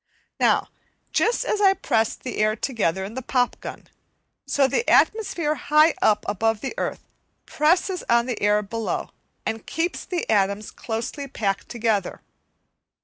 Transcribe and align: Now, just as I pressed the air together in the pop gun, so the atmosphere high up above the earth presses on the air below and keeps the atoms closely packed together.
Now, 0.39 0.69
just 1.11 1.45
as 1.45 1.61
I 1.61 1.75
pressed 1.75 2.23
the 2.23 2.37
air 2.37 2.55
together 2.55 3.05
in 3.05 3.13
the 3.13 3.21
pop 3.21 3.59
gun, 3.59 3.85
so 4.47 4.67
the 4.67 4.89
atmosphere 4.89 5.53
high 5.53 5.93
up 6.01 6.25
above 6.27 6.61
the 6.61 6.73
earth 6.79 7.07
presses 7.45 8.03
on 8.09 8.25
the 8.25 8.41
air 8.41 8.63
below 8.63 9.11
and 9.45 9.67
keeps 9.67 10.03
the 10.03 10.27
atoms 10.27 10.71
closely 10.71 11.27
packed 11.27 11.69
together. 11.69 12.23